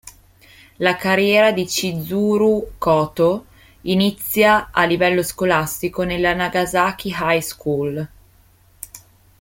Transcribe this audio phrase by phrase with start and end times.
[0.79, 3.45] La carriera di Chizuru Koto
[3.81, 8.09] inizia a livello scolastico nella Nagasaki High School.